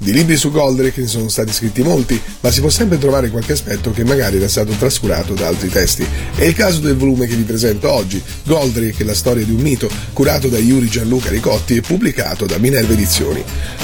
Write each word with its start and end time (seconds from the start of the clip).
Di 0.00 0.12
libri 0.12 0.36
su 0.36 0.52
Goldrake 0.52 1.00
ne 1.00 1.06
sono 1.08 1.28
stati 1.28 1.52
scritti 1.52 1.82
molti, 1.82 2.20
ma 2.40 2.52
si 2.52 2.60
può 2.60 2.68
sempre 2.68 2.98
trovare 2.98 3.30
qualche 3.30 3.52
aspetto 3.52 3.90
che 3.90 4.04
magari 4.04 4.36
era 4.36 4.46
stato 4.46 4.70
trascurato 4.78 5.34
da 5.34 5.48
altri 5.48 5.68
testi. 5.68 6.06
È 6.36 6.44
il 6.44 6.54
caso 6.54 6.78
del 6.78 6.96
volume 6.96 7.26
che 7.26 7.34
vi 7.34 7.42
presento 7.42 7.90
oggi, 7.90 8.22
Goldrake, 8.44 9.02
la 9.02 9.12
storia 9.12 9.44
di 9.44 9.50
un 9.50 9.60
mito, 9.60 9.90
curato 10.12 10.46
da 10.46 10.56
Yuri 10.56 10.88
Gianluca 10.88 11.30
Ricotti 11.30 11.74
e 11.74 11.80
pubblicato 11.80 12.46
da 12.46 12.58
Minerva 12.58 12.92
Edizioni. 12.92 13.42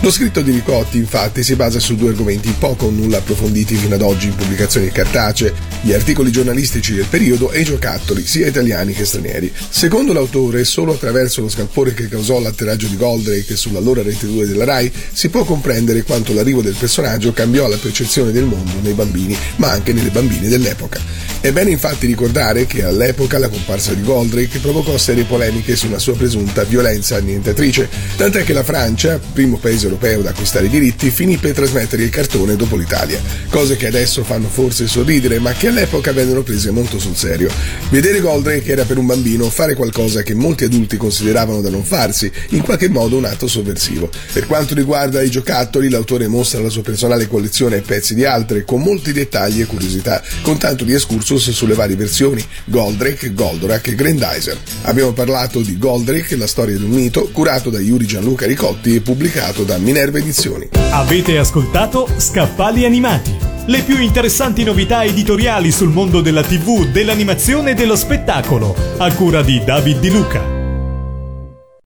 Lo 0.00 0.12
scritto 0.12 0.42
di 0.42 0.52
Ricotti, 0.52 0.96
infatti, 0.98 1.42
si 1.42 1.56
basa 1.56 1.80
su 1.80 1.96
due 1.96 2.10
argomenti 2.10 2.54
poco 2.56 2.86
o 2.86 2.90
nulla 2.90 3.18
approfonditi 3.18 3.74
fino 3.74 3.96
ad 3.96 4.02
oggi 4.02 4.28
in 4.28 4.36
pubblicazioni 4.36 4.88
cartacee, 4.90 5.52
gli 5.80 5.92
articoli 5.92 6.30
giornalistici 6.30 6.94
del 6.94 7.06
periodo 7.10 7.50
e 7.50 7.62
i 7.62 7.64
giocattoli, 7.64 8.24
sia 8.24 8.46
italiani 8.46 8.92
che 8.92 9.04
stranieri. 9.04 9.52
Secondo 9.70 10.12
l'autore, 10.12 10.64
solo 10.64 10.92
attraverso 10.92 11.40
lo 11.40 11.48
scalpore 11.48 11.94
che 11.94 12.08
causò 12.08 12.38
l'atterraggio 12.38 12.86
di 12.86 12.96
Goldrake 12.96 13.56
sull'allora 13.56 14.02
rete 14.02 14.26
2 14.26 14.46
della 14.46 14.64
RAI 14.64 14.92
si 15.12 15.28
può 15.30 15.42
comprendere 15.42 15.95
vedere 15.96 16.02
quanto 16.02 16.34
l'arrivo 16.34 16.60
del 16.60 16.76
personaggio 16.78 17.32
cambiò 17.32 17.66
la 17.68 17.76
percezione 17.76 18.32
del 18.32 18.44
mondo 18.44 18.72
nei 18.82 18.92
bambini, 18.92 19.36
ma 19.56 19.70
anche 19.70 19.92
nelle 19.92 20.10
bambine 20.10 20.48
dell'epoca. 20.48 21.00
È 21.40 21.52
bene 21.52 21.70
infatti 21.70 22.06
ricordare 22.06 22.66
che 22.66 22.82
all'epoca 22.82 23.38
la 23.38 23.48
comparsa 23.48 23.94
di 23.94 24.02
Goldrake 24.02 24.58
provocò 24.58 24.96
serie 24.98 25.24
polemiche 25.24 25.76
su 25.76 25.86
una 25.86 25.98
sua 25.98 26.16
presunta 26.16 26.64
violenza 26.64 27.16
annientatrice, 27.16 27.88
tant'è 28.16 28.42
che 28.42 28.52
la 28.52 28.64
Francia, 28.64 29.20
primo 29.32 29.56
paese 29.58 29.84
europeo 29.84 30.20
ad 30.20 30.26
acquistare 30.26 30.66
i 30.66 30.70
diritti, 30.70 31.10
finì 31.10 31.36
per 31.36 31.52
trasmettere 31.52 32.02
il 32.02 32.10
cartone 32.10 32.56
dopo 32.56 32.76
l'Italia, 32.76 33.20
cose 33.48 33.76
che 33.76 33.86
adesso 33.86 34.24
fanno 34.24 34.48
forse 34.48 34.86
sorridere, 34.88 35.38
ma 35.38 35.52
che 35.52 35.68
all'epoca 35.68 36.12
vennero 36.12 36.42
prese 36.42 36.70
molto 36.70 36.98
sul 36.98 37.16
serio. 37.16 37.48
Vedere 37.90 38.20
Goldrake 38.20 38.72
era 38.72 38.84
per 38.84 38.98
un 38.98 39.06
bambino 39.06 39.48
fare 39.50 39.74
qualcosa 39.74 40.22
che 40.22 40.34
molti 40.34 40.64
adulti 40.64 40.96
consideravano 40.96 41.60
da 41.60 41.70
non 41.70 41.84
farsi, 41.84 42.30
in 42.50 42.62
qualche 42.62 42.88
modo 42.88 43.16
un 43.16 43.24
atto 43.24 43.46
sovversivo. 43.46 44.10
Per 44.32 44.46
quanto 44.46 44.74
riguarda 44.74 45.22
i 45.22 45.30
giocattoli, 45.30 45.85
poi 45.86 45.90
l'autore 45.90 46.26
mostra 46.28 46.60
la 46.60 46.68
sua 46.68 46.82
personale 46.82 47.28
collezione 47.28 47.76
e 47.76 47.80
pezzi 47.80 48.14
di 48.14 48.24
altre 48.24 48.64
con 48.64 48.80
molti 48.80 49.12
dettagli 49.12 49.60
e 49.60 49.66
curiosità, 49.66 50.22
con 50.42 50.58
tanto 50.58 50.84
di 50.84 50.92
excursus 50.92 51.50
sulle 51.50 51.74
varie 51.74 51.96
versioni 51.96 52.44
Goldrake, 52.64 53.32
Goldorak 53.32 53.88
e 53.88 53.94
Grandizer. 53.94 54.58
Abbiamo 54.82 55.12
parlato 55.12 55.60
di 55.60 55.78
Goldrake, 55.78 56.36
la 56.36 56.46
storia 56.46 56.76
di 56.76 56.84
un 56.84 56.90
mito, 56.90 57.28
curato 57.32 57.70
da 57.70 57.80
Yuri 57.80 58.06
Gianluca 58.06 58.46
Ricotti 58.46 58.96
e 58.96 59.00
pubblicato 59.00 59.62
da 59.62 59.78
Minerva 59.78 60.18
Edizioni. 60.18 60.68
Avete 60.90 61.38
ascoltato 61.38 62.08
Scaffali 62.16 62.84
Animati? 62.84 63.34
Le 63.66 63.82
più 63.82 64.00
interessanti 64.00 64.62
novità 64.62 65.04
editoriali 65.04 65.72
sul 65.72 65.88
mondo 65.88 66.20
della 66.20 66.42
TV, 66.42 66.86
dell'animazione 66.86 67.72
e 67.72 67.74
dello 67.74 67.96
spettacolo, 67.96 68.74
a 68.98 69.12
cura 69.12 69.42
di 69.42 69.62
David 69.64 69.98
Di 69.98 70.10
Luca. 70.10 70.55